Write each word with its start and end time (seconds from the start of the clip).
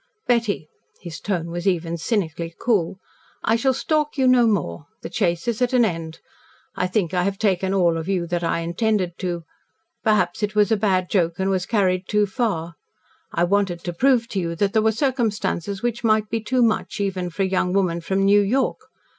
"Betty," 0.25 0.67
his 1.01 1.19
tone 1.19 1.51
was 1.51 1.67
even 1.67 1.95
cynically 1.95 2.55
cool, 2.59 2.97
"I 3.43 3.55
shall 3.55 3.71
stalk 3.75 4.17
you 4.17 4.27
no 4.27 4.47
more. 4.47 4.87
The 5.03 5.11
chase 5.11 5.47
is 5.47 5.61
at 5.61 5.73
an 5.73 5.85
end. 5.85 6.21
I 6.75 6.87
think 6.87 7.13
I 7.13 7.21
have 7.23 7.37
taken 7.37 7.71
all 7.71 7.91
out 7.91 7.97
of 7.97 8.07
you 8.07 8.27
I 8.31 8.61
intended 8.61 9.19
to. 9.19 9.43
Perhaps 10.03 10.41
it 10.41 10.55
was 10.55 10.71
a 10.71 10.75
bad 10.75 11.07
joke 11.07 11.35
and 11.37 11.51
was 11.51 11.67
carried 11.67 12.07
too 12.07 12.25
far. 12.25 12.73
I 13.31 13.43
wanted 13.43 13.83
to 13.83 13.93
prove 13.93 14.27
to 14.29 14.39
you 14.39 14.55
that 14.55 14.73
there 14.73 14.81
were 14.81 14.91
circumstances 14.91 15.83
which 15.83 16.03
might 16.03 16.29
be 16.31 16.41
too 16.41 16.63
much 16.63 16.99
even 16.99 17.29
for 17.29 17.43
a 17.43 17.47
young 17.47 17.71
woman 17.71 18.01
from 18.01 18.25
New 18.25 18.41
York. 18.41 18.79